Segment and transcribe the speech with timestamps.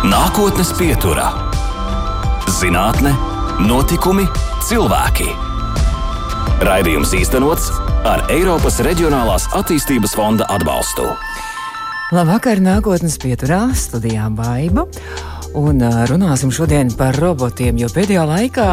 [0.00, 1.26] Nākotnes pieturā-
[2.58, 3.10] zinātne,
[3.60, 4.22] notikumi,
[4.64, 5.26] cilvēki.
[6.64, 7.66] Raidījums īstenots
[8.08, 11.04] ar Eiropas Reģionālās attīstības fonda atbalstu.
[12.16, 14.86] Labvakar, nākotnes pieturā studijā Baiba.
[15.52, 18.70] Un runāsim šodien par robotiem, jo pēdējā laikā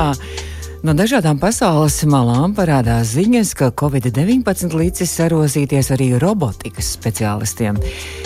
[0.86, 7.80] No dažādām pasaules malām parādās ziņas, ka Covid-19 līdzis sarosīties arī robotikas speciālistiem.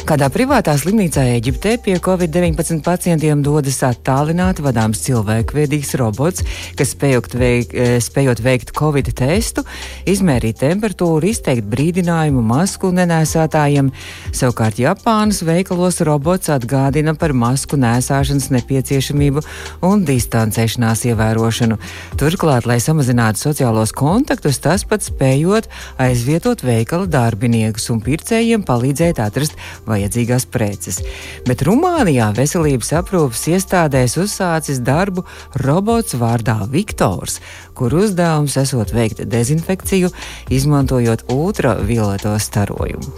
[0.03, 6.43] Kādā privātā slimnīcā Eģiptē pie Covid-19 pacientiem dodas attālināti vadāms cilvēkveidīgs robots,
[6.75, 9.63] kas spējot veikt, eh, spējot veikt Covid testu,
[10.03, 13.93] izmērīt temperatūru, izteikt brīdinājumu masku nenēsātājiem.
[14.35, 19.39] Savukārt Japānas veikalos robots atgādina par masku nēsāšanas nepieciešamību
[19.87, 21.79] un distancēšanās ievērošanu.
[22.17, 25.67] Tur Turklāt, lai samazinātu sociālos kontaktus, tas pat spējot
[26.01, 30.97] aizvietot veikala darbiniekus un pircējiem palīdzēt atrast vajadzīgās preces.
[31.45, 35.21] Bet Rumānijā veselības aprūpas iestādēs uzsācis darbu
[35.61, 37.37] robots vārdā Viktors,
[37.81, 40.13] kur uzdevums esot veikt dezinfekciju,
[40.53, 43.11] izmantojot ultravioleto starojumu.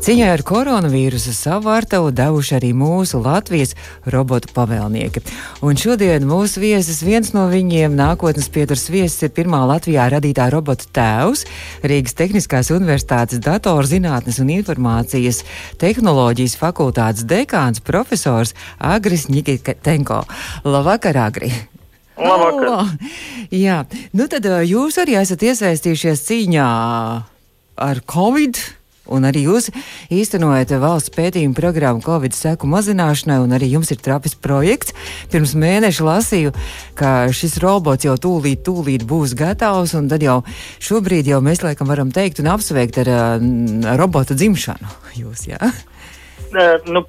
[0.00, 3.74] Ciņā ar koronavīrusu savu vārtavu devuši arī mūsu Latvijas
[4.06, 5.26] robotu pavēlnieki.
[5.66, 10.50] Un šodien mūsu viesis viens no viņiem nākotnes pie Pieturs Viesis ir pirmā Latvijā radītā
[10.52, 11.46] robota tēvs,
[11.80, 15.40] Rīgas Tehniskās Universitātes datorzinātnes un informācijas
[15.80, 20.26] tehnoloģijas fakultātes dekāns profesors Agris Nikitenko.
[20.68, 21.54] Labvakar, Agri!
[22.20, 22.68] Labvakar!
[22.74, 22.90] Oh,
[23.54, 23.82] jā,
[24.16, 26.68] nu tad jūs arī esat iesaistījušies cīņā
[27.80, 28.60] ar Covid
[29.10, 29.68] Un arī jūs
[30.14, 34.94] īstenojat valsts pētījumu programmu Covid seku mazināšanai, un arī jums ir trapis projekts.
[35.32, 36.52] Pirms mēneša lasīju,
[36.98, 40.40] ka šis robots jau tūlīt, tūlīt būs gatavs, un tad jau
[40.78, 43.48] šobrīd jau mēs laikam varam teikt un apsveikt ar uh,
[43.98, 44.94] robota dzimšanu.
[45.18, 45.72] Jūs, jā?
[46.86, 47.02] Nu,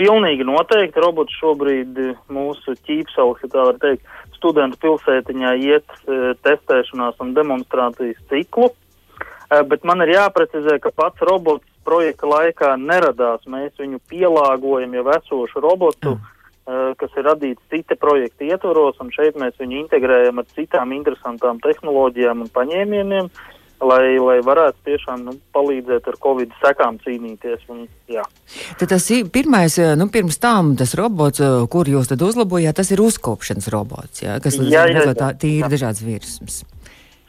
[0.00, 1.98] pilnīgi noteikti robots šobrīd
[2.32, 8.72] mūsu ķīpsauks, ja tā var teikt, studentu pilsētiņā iet uh, testēšanās un demonstrācijas ciklu.
[9.46, 13.44] Eh, bet man ir jāprecizē, ka pats robots projekta laikā neradās.
[13.46, 16.96] Mēs viņu pielāgojam jau esošu robotu, mm.
[16.98, 22.42] kas ir radīts cita projekta ietvaros, un šeit mēs viņu integrējam ar citām interesantām tehnoloģijām
[22.42, 23.30] un paņēmieniem,
[23.80, 27.66] lai, lai varētu tiešām nu, palīdzēt ar covid sekām cīnīties.
[27.72, 28.24] Un, jā.
[28.80, 31.42] tad tas ir pirmais, eh, nu, pirms tam tas robots,
[31.72, 35.30] kur jūs tad uzlabojāt, tas ir uzkopšanas robots, jā, kas jā, jā, jā.
[35.40, 36.62] tīri dažādas virsmas.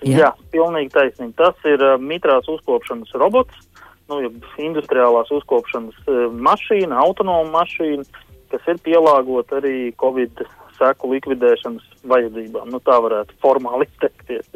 [0.06, 1.48] Jā, Jā pilnīgi taisnība.
[1.48, 3.66] Tas ir uh, mitrās uzkopšanas robots,
[4.12, 4.22] nu,
[4.62, 8.06] industriālās uzkopšanas uh, mašīna, autonoma mašīna,
[8.54, 10.46] kas ir pielāgota arī Covid
[10.80, 12.70] seku likvidēšanas vajadzībām.
[12.72, 14.48] Nu, tā varētu formāli izteikties.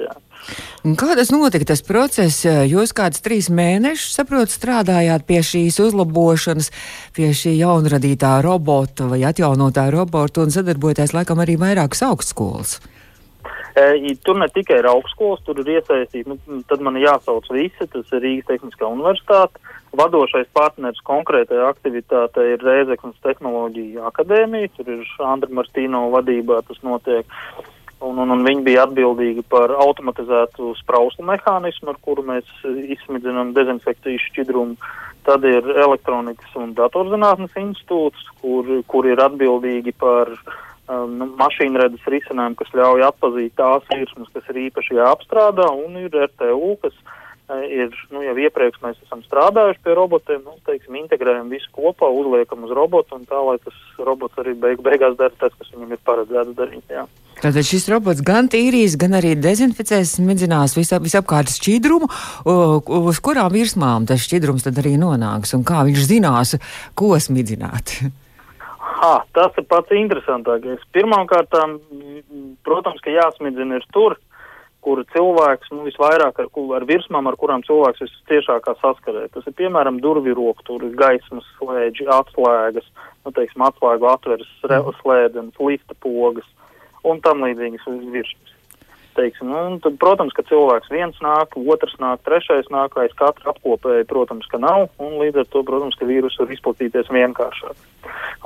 [0.97, 2.45] Kā tas notika, tas process?
[2.45, 6.71] Jūs kādus trīs mēnešus, saprotu, strādājāt pie šīs uzlabošanas,
[7.17, 12.79] pie šī jaunradītā robota vai atjaunotā robota un sadarbojaties laikam arī vairākas augstskolas.
[13.71, 18.09] E, tur ne tikai ir augstskolas, tur ir iesaistīti, nu, tad man jāsauc visi, tas
[18.11, 19.61] ir Rīgas Tehniskā universitāte.
[19.91, 27.27] Vadošais partners konkrētajā aktivitātē ir Rēzeknas tehnoloģija akadēmija, tur ir Andra Martīno vadībā tas notiek.
[28.01, 32.47] Un, un, un viņi bija atbildīgi par automatizētu sprauslu mehānismu, ar kuru mēs
[32.95, 34.79] izsmidzinām dezinfekcijas šķidrumu.
[35.27, 42.57] Tad ir elektronikas un datorzinātnes institūts, kur, kur ir atbildīgi par um, nu, mašīnredzes risinājumu,
[42.63, 47.19] kas ļauj atpazīt tās virsmas, kas ir īpaši jāapstrādā, un ir RTU, kas uh,
[47.67, 52.63] ir, nu, jau iepriekš mēs esam strādājuši pie robotiem, nu, teiksim, integrējam visu kopā, uzliekam
[52.67, 56.01] uz robotu, un tā, lai tas robots arī beig, beigās dara tas, kas viņam ir
[56.07, 57.05] paredzēts darīt, jā.
[57.41, 62.09] Tātad šis robots gan tīrīs, gan arī dezinficēs, smidzinās visap, visapkārt šķidrumu,
[63.01, 66.57] uz kurām virsmām tas šķidrums tad arī nonāks, un kā viņš zinās,
[66.93, 67.97] ko smidzināt.
[69.01, 70.83] Ha, tas ir pats interesantākais.
[70.93, 71.55] Pirmkārt,
[72.61, 74.19] protams, ka jāsmidzina ir tur,
[74.85, 79.27] kur cilvēks nu, visvairāk ar, ar virsmām, ar kurām cilvēks visciešākā saskarē.
[79.33, 82.87] Tas ir piemēram durvju rokturi, gaismas slēdži, atslēgas,
[83.25, 84.49] nu, teiksim, atslēgu atveres
[85.01, 86.49] slēdzenes, lifta pogas
[87.07, 88.57] un tam līdzīgas virsmas
[89.15, 89.47] teiksim.
[89.47, 94.07] Nu, un tad, protams, ka cilvēks viens nāk, otrs nāk, trešais nāk, aiz katra apkopēja,
[94.09, 97.77] protams, ka nav, un līdz ar to, protams, ka vīrus var izplatīties vienkāršāk.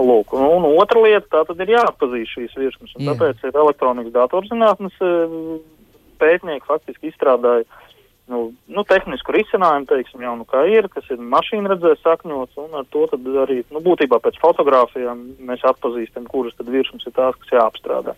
[0.02, 3.14] Lūk, un, un otra lieta, tā tad ir jāatpazīst šīs virsmas, un Jā.
[3.14, 5.38] tāpēc ir elektronikas datorzinātnes eh,
[6.20, 7.66] pētnieki faktiski izstrādāja
[8.32, 12.80] nu, nu, tehnisku risinājumu, teiksim, jau nu kā ir, kas ir mašīna redzēs sakņots, un
[12.80, 17.38] ar to tad arī, nu, būtībā pēc fotogrāfijām mēs atpazīstam, kuras tad virsmas ir tās,
[17.42, 18.16] kas jāapstrādā.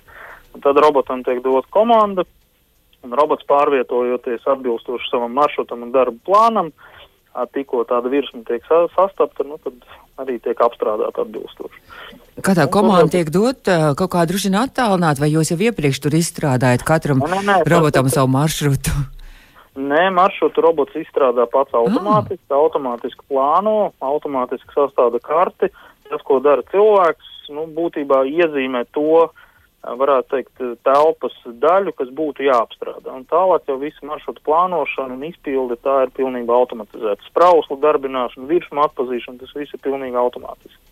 [0.55, 2.23] Un tad robotam tiek dot komanda,
[3.03, 6.71] un robots pārvietojoties atbilstoši savam maršrutam un darba plānam,
[7.45, 9.83] tikko tāda virsma tiek sastapta, nu, tad
[10.17, 11.83] arī tiek apstrādāta atbilstoši.
[12.45, 16.17] Kā tā komanda tiek dot kaut kā droši vien attālināt, vai jūs jau iepriekš tur
[16.17, 18.93] izstrādājat katram nē, nē, robotam savu maršrutu?
[19.77, 21.83] Nē, maršrutu robots izstrādā pats ah.
[21.83, 22.57] automātiski, ah.
[22.57, 25.69] automātiski plāno, automātiski sastāda karti.
[26.07, 29.27] Tas, ko dara cilvēks, nu, būtībā iezīmē to,
[29.83, 33.13] varētu teikt, telpas daļu, kas būtu jāapstrādā.
[33.13, 37.29] Un tālāk jau visu maršrutu plānošanu un izpildi tā ir pilnībā automatizēta.
[37.29, 40.86] Sprauslu darbināšana, virsmu atpazīšana, tas viss ir pilnīgi automātiski.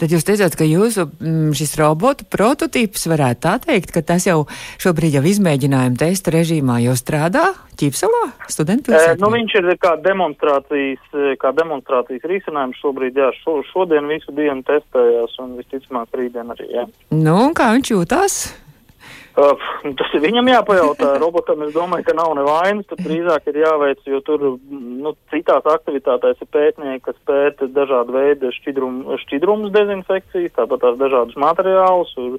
[0.00, 4.44] Tad jūs teicāt, ka jūsu mm, šis robotu prototyps varētu tā teikt, ka tas jau
[4.82, 9.16] šobrīd jau izmēģinājuma testa režīmā jau strādā Ķīpsalā, studentu pilsētā?
[9.16, 14.62] E, nu, viņš ir kā demonstrācijas, kā demonstrācijas risinājums šobrīd, jā, šo, šodien visu dienu
[14.66, 16.86] testējās un visticamāk rītdien arī, jā.
[17.10, 18.38] Nu, un kā viņš jūtās?
[19.34, 19.58] Uh,
[19.98, 21.08] tas ir viņam jāpajautā.
[21.18, 22.86] Robotam es domāju, ka nav nevainas.
[22.86, 28.52] Tur drīzāk ir jāveic, jo tur nu, citās aktivitātēs ir pētnieki, kas pēta dažādu veidu
[28.54, 32.14] šķidrum, šķidrumus dezinfekcijas, tāpat tās dažādus materiālus.
[32.22, 32.38] Un,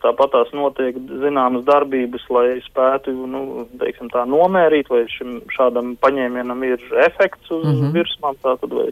[0.00, 6.64] Tāpat tās notiek zināmas darbības, lai spētu, nu, teiksim tā, nomērīt, vai šim šādam paņēmienam
[6.64, 7.92] ir efekts uz mm -hmm.
[7.98, 8.86] virsmām, tātad vai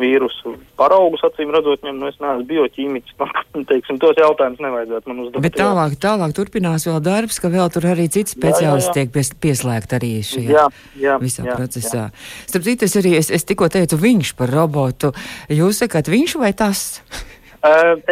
[0.00, 3.32] vīrusu paraugus, acīm redzot, ņem, nu es neesmu bioķīmiķis, man,
[3.70, 5.42] teiksim, tos jautājumus nevajadzētu man uzdot.
[5.44, 9.96] Bet tālāk, tālāk turpinās vēl darbs, ka vēl tur arī cits speciālisti tiek pies, pieslēgt
[9.96, 10.66] arī šajā jā,
[11.00, 12.06] jā, visā jā, procesā.
[12.08, 12.26] Jā.
[12.52, 15.12] Starp citu, es arī, es, es tikko teicu viņš par robotu.
[15.52, 16.86] Jūs sakat viņš vai tas?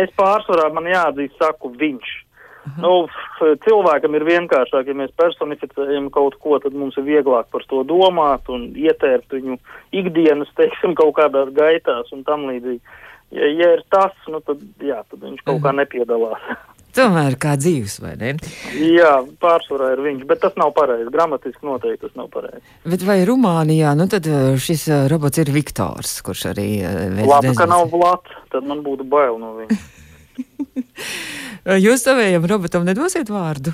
[0.00, 2.23] Es pārsvarā man jāatzīst, saku viņš.
[2.64, 2.80] Aha.
[2.80, 2.92] Nu,
[3.66, 8.48] cilvēkam ir vienkāršāk, ja mēs personificējam kaut ko, tad mums ir vieglāk par to domāt
[8.52, 9.58] un ietērt viņu
[9.92, 12.80] ikdienas, teiksim, kaut kādās gaitās un tam līdzīgi.
[13.34, 16.48] Ja, ja ir tas, nu tad, jā, tad viņš kaut kā nepiedalās.
[16.94, 18.28] Tomēr kā dzīves, vai ne?
[18.78, 21.10] Jā, pārsvarā ir viņš, bet tas nav pareizi.
[21.10, 22.62] Gramatiski noteikti tas nav pareizi.
[22.86, 27.32] Bet vai Rumānijā, nu tad eh, šis eh, robots ir Viktors, kurš arī eh, veids
[27.32, 29.80] Labi, ka nav Vlats, tad man būtu bail no viņa.
[31.86, 33.72] Jūs savējam robotam nedosiet vārdu?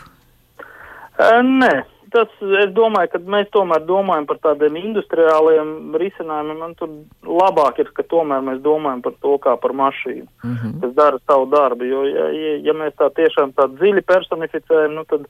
[1.21, 1.73] Uh, nē,
[2.15, 2.31] tas,
[2.63, 6.63] es domāju, ka mēs tomēr domājam par tādiem industriāliem risinājumiem.
[6.63, 6.95] Man tur
[7.27, 10.57] labāk ir, ka tomēr mēs domājam par to kā par mašīnu, uh mhm.
[10.57, 10.81] -huh.
[10.83, 11.85] kas dara savu darbu.
[11.85, 15.27] Jo, ja, ja, ja mēs tā tiešām tā dziļi personificējam, nu tad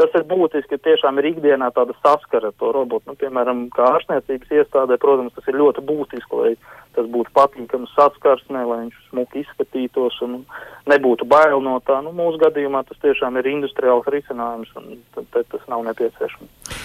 [0.00, 3.10] tas ir būtiski, tiešām ir ikdienā tāda saskara ar to robotu.
[3.10, 6.54] Nu, piemēram, kā ārstniecības iestādē, protams, tas ir ļoti būtiski, lai
[6.96, 10.42] tas būtu patīkams saskarsnē, lai viņš smuki izskatītos un
[10.90, 12.00] nebūtu bail no tā.
[12.04, 14.98] Nu, mūsu gadījumā tas tiešām ir industriāls risinājums un
[15.32, 16.82] tas nav nepieciešams.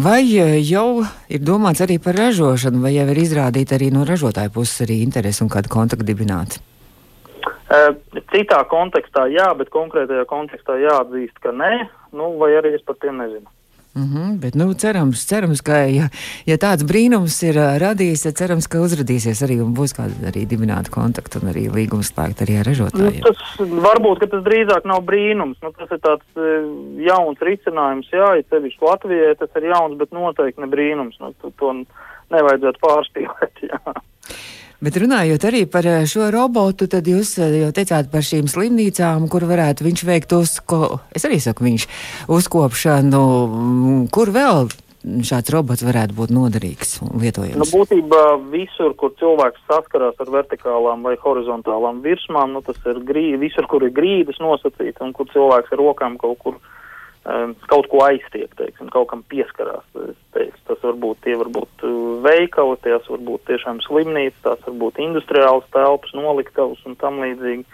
[0.00, 4.86] Vai jau ir domāts arī par ražošanu, vai jau ir izrādīta arī no ražotāja puses
[4.86, 6.56] arī interesi un kādu kontaktu dibināt?
[8.32, 11.72] Citā kontekstā jā, bet konkrētajā kontekstā jāatzīst, ka nē,
[12.18, 13.46] nu, vai arī es par tiem nezinu.
[13.94, 16.08] Mm -hmm, bet, nu, cerams, cerams, ka, ja,
[16.46, 20.46] ja tāds brīnums ir uh, radījis, tad cerams, ka uzrādīsies arī un būs kāda arī
[20.46, 23.18] dibināta kontakta un arī līguma slēgt arī ar ražotājiem.
[23.18, 25.58] Nu, tas varbūt, ka tas drīzāk nav brīnums.
[25.62, 26.70] Nu, tas ir tāds uh,
[27.02, 31.18] jauns risinājums, jā, ja sevišķi Latvijai tas ir jauns, bet noteikti ne brīnums.
[31.20, 31.74] Nu, to, to
[32.30, 33.78] nevajadzētu pārspīlēt, jā.
[34.80, 39.26] Bet runājot arī par eh, šo robotu, tad jūs eh, jau teicāt par šīm slimnīcām,
[39.28, 41.84] kur varētu viņš veikt uzko, es arī saku viņš,
[42.32, 47.60] uzkopšanu, mm, kur vēl šāds robots varētu būt noderīgs un lietojams?
[47.60, 53.36] Nu, būtībā visur, kur cilvēks saskarās ar vertikālām vai horizontālām virsmām, nu, tas ir grīdi,
[53.44, 58.04] visur, kur ir grīdas nosacīta un kur cilvēks ar rokām kaut kur um, kaut ko
[58.06, 59.84] aiztiek, teiksim, kaut kam pieskarās.
[60.36, 60.49] Teiks,
[60.80, 64.98] tas varbūt tie var būt uh, veikali, tās var būt tiešām slimnīcas, tās var būt
[64.98, 67.64] industriāls telpas, noliktavas un tam līdzīgi.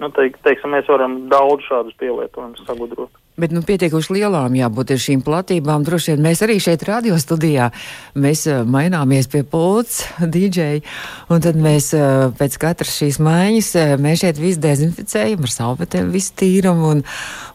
[0.00, 3.23] Nu, teik, teiksim, mēs varam daudz šādus pielietojumus sagudrot.
[3.34, 5.82] Bet nu, pietiekuši lielām jābūt ir šīm platībām.
[5.82, 7.72] Droši vien mēs arī šeit radio studijā
[8.14, 10.04] mēs, uh, maināmies pie pults,
[10.36, 10.84] DJ,
[11.34, 16.14] un tad mēs uh, pēc katras šīs maiņas uh, mēs šeit visu dezinficējam ar salvetēm,
[16.14, 17.02] visu tīram un,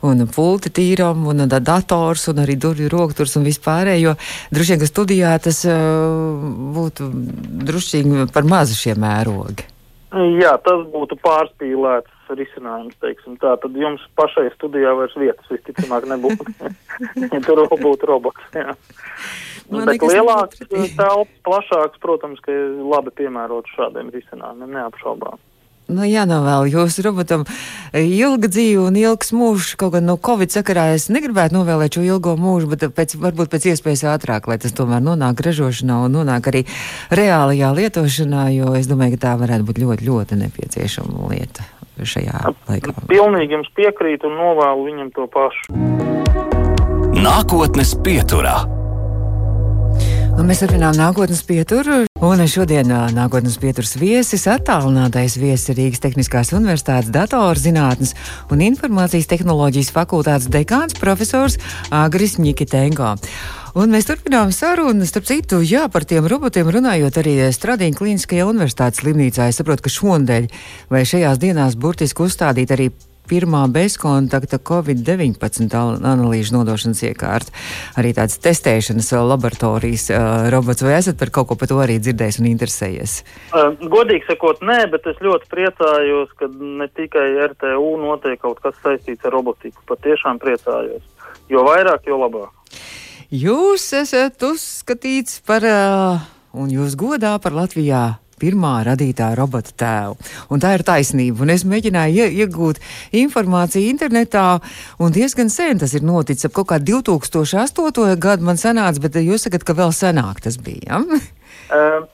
[0.03, 4.17] un pulti tīram un uh, dators un arī durvju rokturs un vispārējo.
[4.51, 5.63] Droši vien, ka studijā tas
[6.75, 7.07] būtu
[7.71, 9.78] drušķīgi par mazu šie mērogi.
[10.09, 16.49] Jā, tas būtu pārspīlēts risinājums, teiksim tā, tad jums pašai studijā vairs vietas visticamāk nebūtu.
[17.33, 18.73] ja tur būtu robots, jā.
[19.69, 22.55] Man Bet lielāks telpas, plašāks, protams, ka
[22.89, 25.37] labi piemērots šādiem risinājumiem, neapšaubām.
[25.89, 27.45] Nu, jā, nav vēl jūsu robotam
[27.97, 29.73] ilga dzīve un ilgs mūžs.
[29.79, 33.71] Kaut gan no Covid sakarā es negribētu novēlēt šo ilgo mūžu, bet pēc, varbūt pēc
[33.71, 36.63] iespējas ātrāk, lai tas tomēr nonāk ražošanā un nonāk arī
[37.09, 41.65] reālajā lietošanā, jo es domāju, ka tā varētu būt ļoti, ļoti nepieciešama lieta
[41.99, 42.93] šajā laikā.
[43.09, 45.73] Pilnīgi jums piekrītu un novēlu viņam to pašu.
[47.19, 48.78] Nākotnes pieturā.
[50.39, 52.05] Un mēs turpinām nākotnes pieturu.
[52.23, 58.13] Un šodien nākotnes pieturas viesis attālinātais viesis Rīgas Tehniskās Universitātes datorzinātnes
[58.47, 61.59] un informācijas tehnoloģijas fakultātes dekāns profesors
[61.91, 63.17] Agris Nikitenko.
[63.83, 69.03] Un mēs turpinām sarunu, starp citu, jā, par tiem robotiem runājot arī Stradīna Kliniskajā universitātes
[69.03, 69.51] slimnīcā.
[69.51, 70.47] Es saprotu, ka šonadēļ
[70.87, 72.89] vai šajās dienās burtiski uzstādīt arī
[73.29, 77.53] pirmā bezkontakta Covid-19 analīžu nodošanas iekārta.
[77.99, 80.83] Arī tāds testēšanas laboratorijas uh, robots.
[80.85, 83.17] Vai esat par kaut ko par to arī dzirdējis un interesējies?
[83.53, 88.77] Uh, godīgi sakot, nē, bet es ļoti priecājos, ka ne tikai RTU notiek kaut kas
[88.83, 89.83] saistīts ar robotiku.
[89.89, 91.05] Pat tiešām priecājos.
[91.49, 92.53] Jo vairāk, jo labāk.
[93.29, 96.25] Jūs esat uzskatīts par, uh,
[96.57, 100.17] un jūs godā par Latvijā pirmā radītā robota tēvu.
[100.53, 101.43] Un tā ir taisnība.
[101.45, 102.81] Un es mēģināju ie, iegūt
[103.23, 104.45] informāciju internetā,
[104.99, 106.49] un diezgan sen tas ir noticis.
[106.49, 108.15] Ap kaut kā 2008.
[108.19, 110.99] gadu man sanāca, bet jūs sakat, ka vēl senāk tas bija.
[110.99, 111.03] Ja?
[111.69, 112.07] Uh.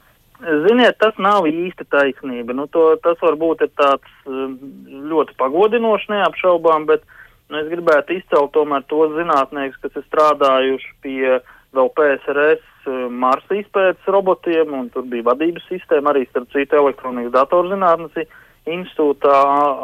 [0.44, 2.54] Ziniet, tas nav īsti taisnība.
[2.54, 7.06] Nu, to, tas varbūt ir tāds ļoti pagodinošs, neapšaubām, bet
[7.50, 11.38] nu, es gribētu izcelt tomēr tos zinātniekus, kas ir strādājuši pie
[11.76, 12.75] vēl PSRS
[13.10, 18.28] Marsa izpētes robotiem, un tur bija vadības sistēma arī starp citu elektronikas datorzinātnes
[18.66, 19.36] institūtā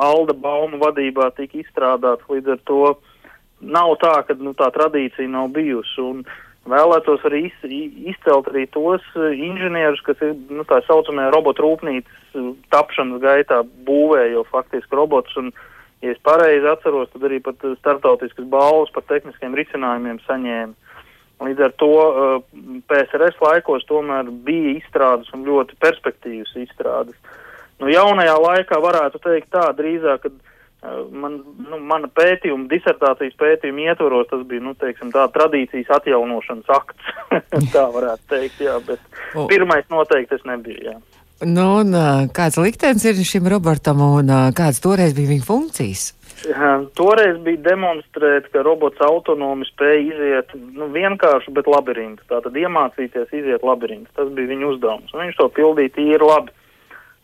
[0.01, 2.25] Alda Bauma vadībā tika izstrādāts.
[2.29, 2.81] Līdz ar to
[3.62, 6.01] nav tā, ka nu, tā tradīcija nav bijusi.
[6.01, 6.24] Un
[6.70, 7.58] vēlētos arī iz,
[8.13, 13.62] izcelt arī tos eh, inženierus, kas ir nu, tā saucamajā robotu rūpnīcas eh, tapšanas gaitā
[13.88, 15.38] būvējo faktiski robotus.
[15.41, 15.51] Un,
[16.01, 20.77] ja es pareizi atceros, tad arī pat startautiskas balvas par tehniskiem risinājumiem saņēma.
[21.41, 22.43] Līdz ar to uh,
[22.89, 27.17] PSRS laikos tomēr bija izstrādes un ļoti perspektīvas izstrādes.
[27.81, 33.88] Nu, jaunajā laikā varētu teikt tā drīzāk, ka uh, man, nu, mana pētījuma, disertācijas pētījuma
[33.89, 37.10] ietvaros tas bija, nu, teiksim, tā tradīcijas atjaunošanas akts.
[37.75, 39.01] tā varētu teikt, jā, bet
[39.33, 39.50] oh.
[39.50, 40.98] pirmais noteikti es nebiju, jā.
[41.41, 46.12] Nu, un uh, kāds liktenis ir šim robotam un kāds toreiz bija viņa funkcijas?
[46.98, 52.25] Toreiz bija demonstrēt, ka robots autonomi spēja iziet nu, vienkārši, bet labirintu.
[52.31, 54.10] Tātad iemācīties iziet labirintu.
[54.17, 55.13] Tas bija viņa uzdevums.
[55.13, 56.55] Un viņš to pildīja tīri labi.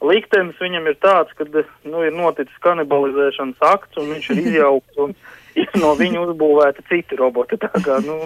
[0.06, 5.16] Liktenis viņam ir tāds, ka nu, ir noticis kanibalizēšanas akts un viņš ir izjaukts un
[5.58, 7.58] ir no viņa uzbūvēti citi roboti.
[7.64, 8.20] Tā kā, nu,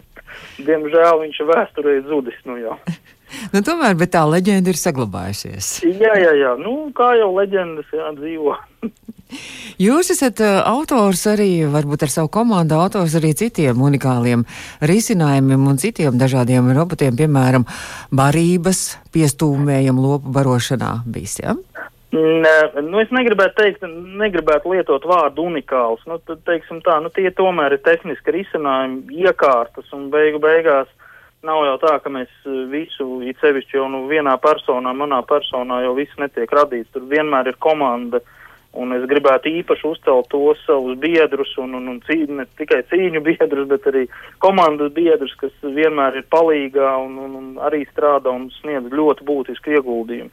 [0.60, 2.76] diemžēl viņš ir vēsturē zudis nu jau.
[3.54, 5.78] Nu, tomēr, tā leģenda ir saglabājusies.
[5.88, 6.52] Jā, jā, jā.
[6.60, 8.58] Nu, kā jau leģendas jā, dzīvo.
[9.82, 14.44] Jūs esat uh, autors arī, varbūt ar savu komandu, autors arī citiem unikāliem
[14.86, 17.66] risinājumiem un citiem dažādiem robotiem, piemēram,
[18.14, 18.84] barības
[19.16, 21.56] piestūmējam lopu barošanā bijis, ja?
[22.12, 23.86] Nē, nu es negribētu teikt,
[24.20, 26.04] negribētu lietot vārdu unikāls.
[26.10, 30.92] Nu, tad, teiksim tā, nu tie tomēr ir tehniski risinājumi, iekārtas un beigu beigās
[31.48, 32.30] nav jau tā, ka mēs
[32.70, 36.92] visu, it sevišķi jau nu vienā personā, manā personā jau viss netiek radīts.
[36.94, 38.20] Tur vienmēr ir komanda.
[38.20, 38.38] Uh,
[38.72, 43.20] Un es gribētu īpaši uzcelt tos savus biedrus, un, un, un cī, ne tikai cīņu
[43.26, 44.06] biedrus, bet arī
[44.40, 49.76] komandas biedrus, kas vienmēr ir palīgā un, un, un arī strādā un sniedz ļoti būtisku
[49.76, 50.32] ieguldījumu.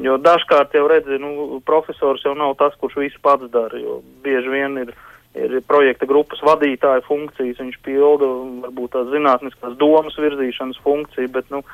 [0.00, 4.52] Jo dažkārt jau redzi, nu, profesors jau nav tas, kurš visu pats dara, jo bieži
[4.52, 4.92] vien ir,
[5.36, 8.28] ir projekta grupas vadītāja funkcijas, viņš pilda
[8.66, 11.64] varbūt tās zinātniskās domas virzīšanas funkciju, bet, nu,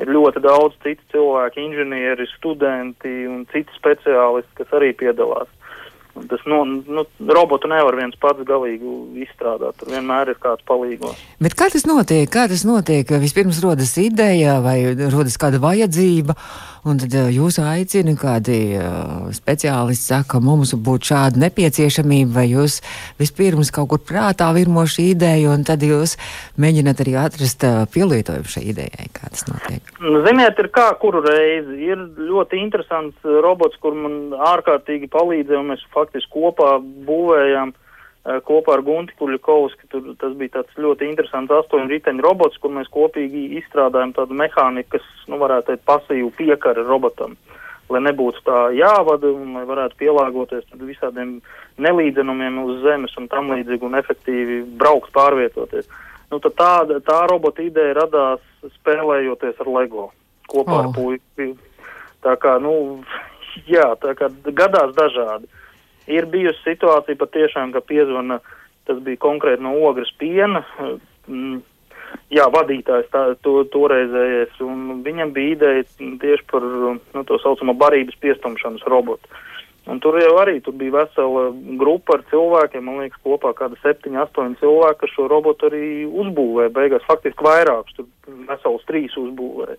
[0.00, 5.50] ir ļoti daudz citu cilvēku, inženieri, studenti un citi speciālisti, kas arī piedalās.
[6.30, 8.92] Tas nu, nu, robotu nevar viens pats galīgi
[9.24, 9.74] izstrādāt.
[9.80, 11.18] Tur vienmēr ir kāds palīgos.
[11.42, 12.28] Bet kā tas notiek?
[12.30, 13.10] Kā tas notiek?
[13.18, 14.78] Vispirms rodas ideja vai
[15.10, 16.36] rodas kāda vajadzība,
[16.88, 22.80] un tad eh, jūs aicina kādi uh, speciālisti saka, mums būtu šāda nepieciešamība, vai jūs
[23.20, 26.16] vispirms kaut kur prātā virmo šī ideja, un tad jūs
[26.60, 29.08] mēģināt arī atrast uh, pielietojumu šai idejai.
[29.16, 29.94] Kā tas notiek?
[30.04, 31.78] Nu, ziniet, ir kā kuru reizi.
[31.88, 36.76] Ir ļoti interesants robots, kur man ārkārtīgi palīdzēja, un mēs faktiski kopā
[37.08, 37.83] būvējām uh,
[38.24, 39.88] kopā ar Gunti Kuļakovski.
[39.92, 44.96] Tur tas bija tāds ļoti interesants astoņu riteņu robots, kur mēs kopīgi izstrādājam tādu mehāniku,
[44.96, 47.36] kas, nu, varētu teikt, pasīvu piekara robotam.
[47.92, 51.36] Lai nebūtu tā jāvada un lai varētu pielāgoties visādiem
[51.84, 55.90] nelīdzenumiem uz zemes un tam līdzīgi un efektīvi braukt pārvietoties.
[56.32, 56.72] Nu, tā,
[57.04, 58.40] tā robota ideja radās
[58.80, 60.08] spēlējoties ar LEGO
[60.48, 60.80] kopā oh.
[60.80, 61.50] ar puiku.
[62.24, 63.04] Tā kā, nu,
[63.74, 65.50] jā, tā kā gadās dažādi.
[66.10, 68.40] Ir bijusi situācija patiešām, ka piezvana,
[68.88, 70.64] tas bija konkrēti no ogres piena,
[71.28, 71.62] mm,
[72.34, 75.86] jā, vadītājs tā, to, toreizējais, un viņam bija ideja
[76.20, 79.28] tieši par nu, to saucamo barības piestumšanas robotu.
[79.84, 84.16] Un tur jau arī tur bija vesela grupa ar cilvēkiem, man liekas, kopā kāda septiņi,
[84.22, 86.72] astoņi cilvēki, kas šo robotu arī uzbūvēja.
[86.72, 89.76] Beigās faktiski vairākus, tur vesels trīs uzbūvēja.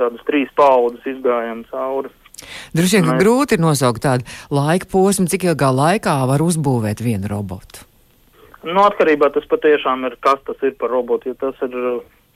[0.00, 2.10] Tādas trīs paudzes izgājām cauri.
[2.76, 3.22] Droši vien, ka Mēs...
[3.22, 7.86] grūti ir nosaukt tādu laika posmu, cik ilgā laikā var uzbūvēt vienu robotu.
[8.66, 11.32] Nu, atkarībā tas patiešām ir, kas tas ir par robotu.
[11.32, 11.76] Ja tas ir,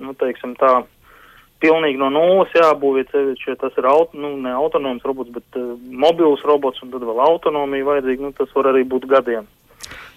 [0.01, 0.79] nu, teiksim tā,
[1.65, 5.75] pilnīgi no nulles jābūvē ceļš, ja tas ir auto, nu, ne autonoms robots, bet uh,
[6.05, 9.49] mobils robots un tad vēl autonomija vajadzīga, nu, tas var arī būt gadiem.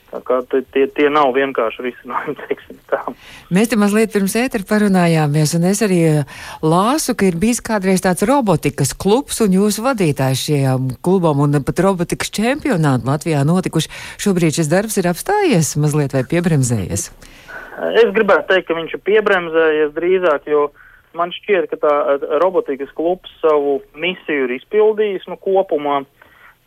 [0.07, 2.55] Tā kā tie, tie nav vienkārši risinājumi.
[3.55, 8.03] Mēs te mazliet pirms ētera parunājāmies, un es arī eh, lāsu, ka ir bijis kādreiz
[8.05, 13.91] tāds robotikas klubs, un jūs vadītājs šajam klubam, un pat robotikas čempionāti Latvijā notikuši.
[14.23, 17.09] Šobrīd šis darbs ir apstājies mazliet vai piebremzējies?
[17.99, 20.69] Es gribētu teikt, ka viņš ir piebremzējies drīzāk, jo
[21.19, 26.05] man šķiet, ka tā eh, robotikas klubs savu misiju ir izpildījis nu, kopumā.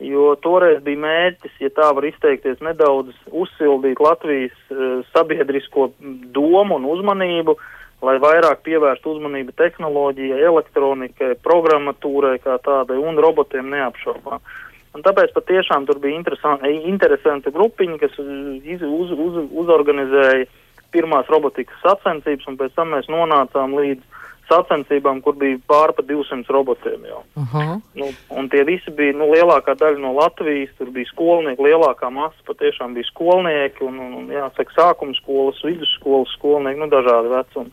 [0.00, 5.90] Jo toreiz bija mērķis, ja tā var izteikties, nedaudz uzsildīt Latvijas uh, sabiedrisko
[6.32, 7.56] domu un uzmanību,
[8.08, 14.40] lai vairāk pievērstu uzmanību tehnoloģijai, elektronikai, programmatūrai kā tādai un robotiem neapšaubām.
[14.96, 20.48] Un tāpēc patiešām tur bija interesanta grupiņa, kas iz, uz, uz, uzorganizēja
[20.90, 24.19] pirmās robotikas sacensības, un pēc tam mēs nonācām līdz
[24.50, 27.22] sacensībām, kur bija pār pa 200 robotiem jau.
[27.36, 27.80] Uh -huh.
[27.94, 32.36] nu, un tie visi bija, nu, lielākā daļa no Latvijas, tur bija skolnieki, lielākā masa
[32.46, 37.70] patiešām bija skolnieki, un, un, un jāsaka, sākuma skolas, vidusskolas skolnieki, nu, dažādi vecumi.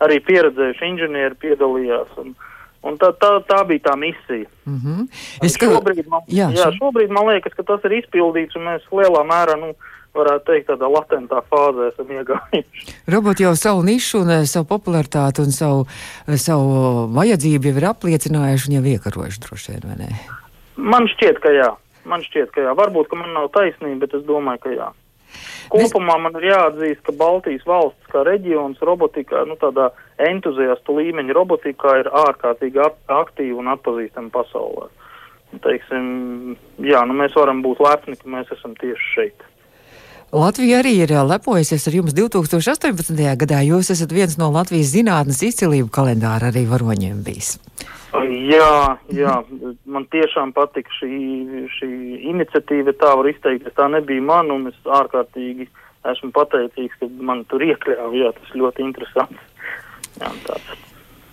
[0.00, 2.16] Arī pieredzējuši inženieri piedalījās.
[2.16, 2.34] Un,
[2.80, 4.48] Un tā, tā, tā bija tā misija.
[4.64, 5.00] Mm -hmm.
[5.44, 5.66] Es ka...
[5.66, 9.56] šobrīd, man, jā, jā, šobrīd man liekas, ka tas ir izpildīts, un mēs lielā mērā
[9.60, 9.74] nu,
[10.16, 12.86] varētu teikt, tādā latentā fāzē esam iegājuši.
[13.14, 15.84] Roboti jau savu nišu un eh, savu popularitāti un savu,
[16.26, 20.10] eh, savu vajadzību jau ir apliecinājuši un jau iekarojuši droši vien, vai ne?
[20.80, 21.70] Man šķiet, ka jā.
[22.08, 22.74] Man šķiet, ka jā.
[22.78, 24.90] Varbūt, ka man nav taisnība, bet es domāju, ka jā.
[25.70, 32.00] Kopumā man ir jāatzīst, ka Baltijas valsts kā reģions robotikā, nu tādā entuziastu līmeņa robotikā
[32.00, 34.88] ir ārkārtīgi aktīva un atpazīstama pasaulē.
[35.62, 39.46] Teiksim, jā, nu mēs varam būt lepni, ka mēs esam tieši šeit.
[40.30, 43.18] Latvija arī ir lepojusies ar jums 2018.
[43.40, 43.64] gadā.
[43.66, 47.56] Jūs esat viens no Latvijas zinātnes izcilību kalendāra arī varoņiem bijis.
[48.50, 49.34] Jā, jā,
[49.90, 51.10] man tiešām patika šī,
[51.74, 51.90] šī
[52.30, 53.74] iniciatīva, tā var izteikties.
[53.74, 55.66] Tā nebija man, un es ārkārtīgi
[56.10, 58.14] esmu pateicīgs, ka man tur iekļāva.
[58.14, 59.42] Jā, tas ļoti interesants.
[60.20, 60.86] Jā, tāds.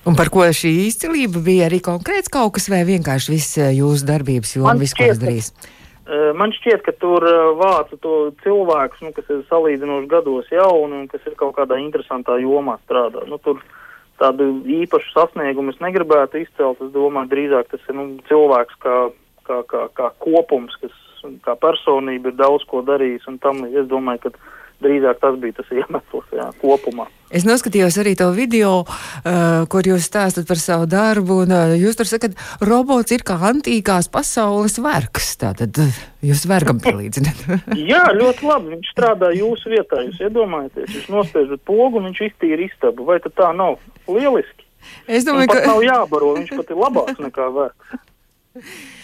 [0.08, 4.56] Un par ko šī izcilība bija arī konkrēts kaut kas, vai vienkārši viss jūsu darbības
[4.58, 5.76] joma, viss, ko es darīju?
[6.08, 7.26] Man šķiet, ka tur
[7.60, 12.38] vāca to cilvēkus, nu, kas ir salīdzinoši gados jauni un kas ir kaut kādā interesantā
[12.40, 13.26] jomā strādā.
[13.28, 13.60] Nu, tur
[14.22, 16.80] tādu īpašu sasniegumu es negribētu izcelt.
[16.82, 18.96] Es domāju, drīzāk tas ir nu, cilvēks kā,
[19.50, 20.96] kā, kā, kā kopums, kas
[21.44, 25.70] kā personība ir daudz ko darījis un tam es domāju, ka drīzāk tas bija tas
[25.74, 27.08] iemesls jā, kopumā.
[27.28, 31.98] Es noskatījos arī to video, uh, kur jūs stāstat par savu darbu, un uh, jūs
[32.00, 35.34] tur sakat, robots ir kā antīkās pasaules vergs.
[35.42, 37.44] Tātad uh, jūs vergam pielīdzināt.
[37.92, 38.76] Jā, ļoti labi.
[38.78, 40.06] Viņš strādā jūsu vietā.
[40.08, 43.10] Jūs iedomājaties, viņš nospiežat pogu un viņš iztīra istabu.
[43.10, 44.64] Vai tā nav lieliski?
[45.10, 45.66] Es domāju, ka.
[45.68, 47.98] nav jābaro, viņš pat ir labāks nekā vergs.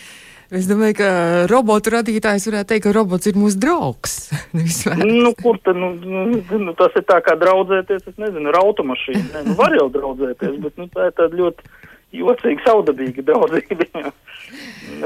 [0.53, 1.07] Es domāju, ka
[1.49, 4.17] robotu radītājs varētu teikt, ka robots ir mūsu draugs.
[5.01, 9.23] nu, kur tad, nu, nu, nu, tas ir tā kā draudzēties, es nezinu, ar automašīnu.
[9.33, 11.71] Ne, nu, var jau draudzēties, bet nu, tā ir tāda ļoti
[12.19, 14.13] jocīga, saudabīga draudzība.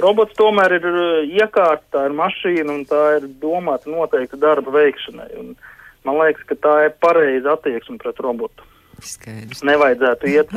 [0.03, 1.05] Robots tomēr ir uh,
[1.39, 5.29] iekārta, tā ir mašīna un tā ir domāta noteikti darba veikšanai.
[5.39, 5.55] Un
[6.03, 8.67] man liekas, ka tā ir pareiza attieksme pret robotu.
[8.99, 9.63] Skaidrs.
[9.63, 10.53] Nevajadzētu iet.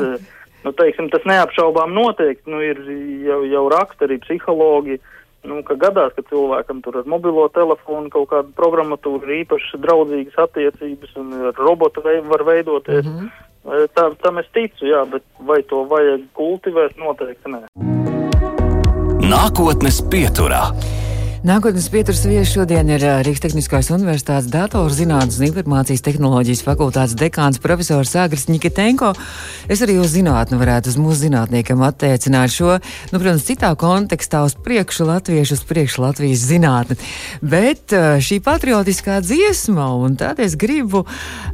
[0.64, 2.82] Nu, teiksim, tas neapšaubām noteikti nu, ir
[3.24, 5.00] jau, jau raksta arī psihologi.
[5.48, 10.36] Nu, ka gadās, ka cilvēkam tur ar mobilo telefonu kaut kāda programmatūra ir īpaši draudzīgas
[10.44, 13.06] attiecības un ar robotu vei, var veidoties.
[13.06, 13.86] Mm -hmm.
[13.96, 17.60] Tā, tam es ticu, jā, bet vai to vajag kultivēt, noteikti nē.
[19.30, 20.62] Nākotnes pieturā.
[21.40, 28.12] Nākotnes pieturas viesis šodien ir Rīgas Tehniskās Universitātes datorzinātnes un informācijas tehnoloģijas fakultātes dekāns profesors
[28.20, 29.14] Agris Nikitenko.
[29.64, 32.74] Es arī uz zinātni varētu uz mūsu zinātniekiem attiecināt šo,
[33.08, 36.98] nu, protams, citā kontekstā uz priekšu latviešu, uz priekšu Latvijas zinātni.
[37.40, 41.06] Bet šī patriotiskā dziesma, un tad es gribu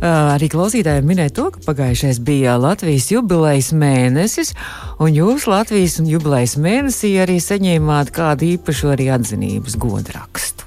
[0.02, 4.50] arī klausītājiem minēt to, ka pagājušais bija Latvijas jubilejas mēnesis,
[4.98, 10.66] un jūs Latvijas jubilejas mēnesī arī saņēmāt kādu īpašu arī atzinības godrakstu.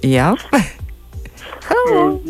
[0.16, 0.32] Jā.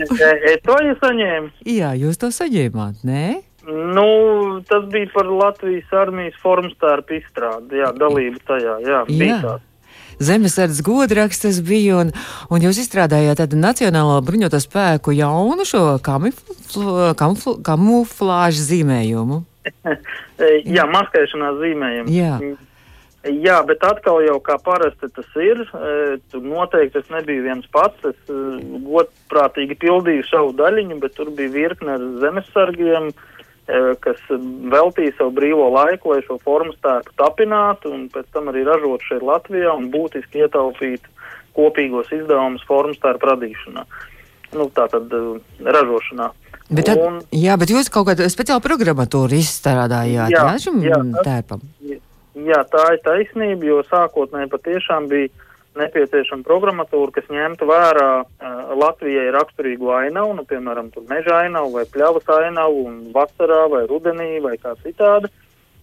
[0.00, 1.52] es to jau saņēmu.
[1.68, 3.24] Jā, jūs to saņēmāt, nē?
[3.70, 9.18] Nu, tas bija par Latvijas armijas formstarpu izstrādi, jā, dalību tajā, jā, jā.
[9.20, 9.66] bija tāds.
[10.20, 12.12] zemesardzes godraksts bija, un,
[12.50, 19.44] un jūs izstrādājāt tādu Nacionālo bruņoto spēku jaunu šo kamufl, kamufl, kamuflāžu zīmējumu.
[20.76, 22.16] Jā, maskēšanās zīmējumu.
[22.16, 22.40] Jā.
[23.20, 25.60] Jā, bet atkal jau kā parasti tas ir.
[26.32, 28.00] Tur noteikti es nebiju viens pats.
[28.08, 28.32] Es
[28.86, 33.10] godprātīgi pildīju savu daļiņu, bet tur bija virkne ar zemesargiem,
[34.00, 34.22] kas
[34.72, 39.22] veltīja savu brīvo laiku, lai šo formu stērpu tapinātu un pēc tam arī ražot šeit
[39.26, 41.04] Latvijā un būtiski ietaupīt
[41.54, 43.84] kopīgos izdevumus formu stērpu radīšanā.
[44.56, 45.12] Nu, tā tad
[45.62, 46.32] ražošanā.
[46.70, 50.98] Bet tad, un, jā, bet jūs kaut kādu speciālu programmatūru izstrādājāt, jā, jā šim jā,
[51.26, 51.62] tēpam?
[51.84, 51.98] Jā,
[52.72, 55.30] tā ir taisnība, jo sākotnēji patiešām bija
[55.78, 61.84] nepieciešama programmatūra, kas ņemtu vērā uh, Latvijai raksturīgu ainavu, nu, piemēram, tur meža ainavu vai
[61.90, 65.30] pļavas ainavu, un vasarā vai rudenī vai kā citādi.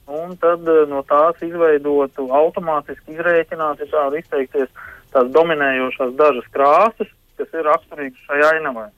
[0.07, 4.69] Un tad uh, no tās izveidotu automātiski izrēķināt, ja tā var izteikties,
[5.15, 8.89] tās dominējošās dažas krāsas, kas ir raksturīgas šai ainavai.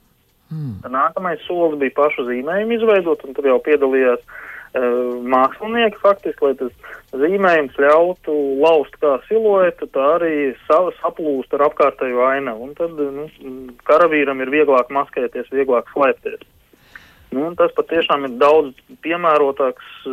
[0.50, 0.78] Hmm.
[0.90, 4.38] Nākamais solis bija pašu zīmējumu izveidot, un tur jau piedalījās uh,
[4.74, 6.72] mākslinieki faktiski, lai tas
[7.18, 12.68] zīmējums ļautu laust kā siluetu, tā arī sa saplūst ar apkārtējo ainavu.
[12.68, 13.26] Un tad nu,
[13.88, 16.46] karavīram ir vieglāk maskēties, vieglāk slēpties.
[17.30, 20.06] Nu, tas patiešām ir daudz piemērotāks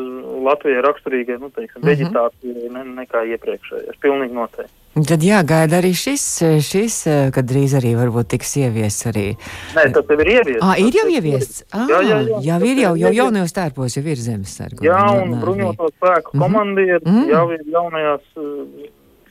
[0.45, 1.89] Latvijai raksturīgai nu, teiksim, mm -hmm.
[1.89, 3.97] veģetācijai ne, nekā iepriekšējais.
[4.03, 4.73] Pilnīgi noteikti.
[5.06, 6.23] Tad jāgaida arī šis,
[6.65, 6.95] šis,
[7.34, 9.25] kad drīz arī varbūt tiks ieviests arī.
[9.75, 10.63] Nē, tas jau ir ieviests.
[10.65, 11.65] Ah, ir jau ieviests?
[11.69, 12.39] Ah, jā, jā, jā.
[12.47, 14.86] Jau ir jau, jau jaunajos tērpos jau ir zemesargu.
[14.86, 16.41] Jā, un bruņoto spēku -hmm.
[16.41, 17.30] komandieri mm -hmm.
[17.30, 18.25] jau ir jaunajās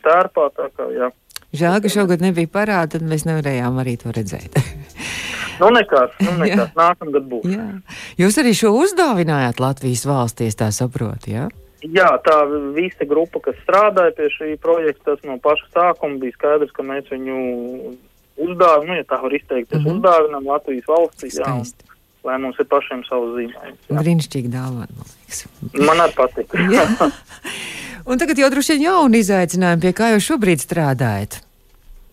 [0.02, 1.10] tērpā, tā kā, jā.
[1.52, 4.54] Žēl, ka šogad nebija parāda, tad mēs nevarējām arī to redzēt.
[5.60, 6.72] nu, nekas, nu, nekas.
[6.78, 7.46] Nākamgad būs.
[7.50, 7.68] Jā.
[8.20, 11.46] Jūs arī šo uzdāvinājāt Latvijas valstīs, tā saprot, jā?
[11.46, 11.62] Ja?
[11.84, 12.36] Jā, tā
[12.74, 17.10] visa grupa, kas strādāja pie šī projekta, tas no paša sākuma bija skaidrs, ka mēs
[17.12, 17.36] viņu
[18.46, 19.98] uzdāvinām, nu, ja tā var izteikties, mm -hmm.
[19.98, 21.30] uzdāvinām Latvijas valstī.
[21.36, 21.52] Jā,
[22.26, 23.90] lai mums ir pašiem savs zīmējums.
[23.92, 25.46] Brīnišķīgi dāvana, man liekas.
[25.78, 26.56] Man arī patīk.
[28.10, 31.45] un tagad jau droši vien jauni izaicinājumi, pie kā jūs šobrīd strādājat.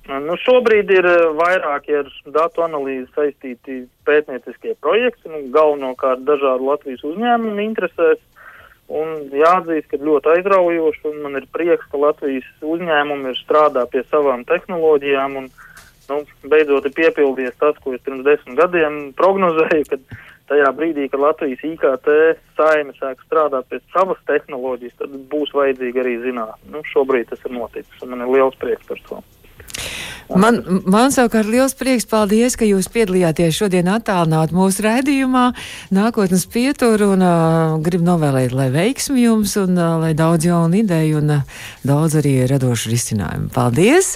[0.04, 7.06] Nu, šobrīd ir eh, vairāki ar datu analīzi saistīti pētnieciskie projekti, nu, galvenokārt dažādu Latvijas
[7.08, 8.20] uzņēmumu interesēs.
[8.92, 14.04] Un jāatzīst, ka ļoti aizraujoši, un man ir prieks, ka Latvijas uzņēmumi ir strādā pie
[14.10, 15.48] savām tehnoloģijām, un
[16.10, 16.18] nu,
[16.52, 20.04] beidzot ir piepildījies tas, ko es pirms desmit gadiem prognozēju, kad
[20.52, 22.12] tajā brīdī, kad Latvijas IKT
[22.60, 26.74] saime sāk strādāt pie savas tehnoloģijas, tad būs vajadzīga arī zinātne.
[26.76, 29.24] Nu, šobrīd tas ir noticis, un man ir liels prieks par to.
[30.32, 35.50] Man, man savukārt liels prieks, paldies, ka jūs piedalījāties šodien attālināt mūsu raidījumā,
[35.94, 41.20] nākotnes pieturu un uh, gribu novēlēt, lai veiksmi jums un uh, lai daudz jaunu ideju
[41.22, 43.52] un uh, daudz arī radošu risinājumu.
[43.54, 44.16] Paldies!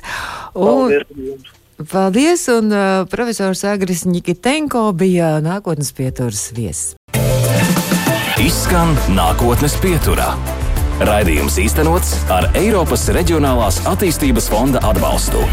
[0.56, 1.54] Un, paldies!
[1.78, 6.96] Paldies, un uh, profesors Agris Nikitenko bija nākotnes pieturas viesis.
[8.42, 10.32] Izskan nākotnes pieturā.
[11.06, 15.46] Raidījums īstenots ar Eiropas Reģionālās attīstības fonda atbalstu.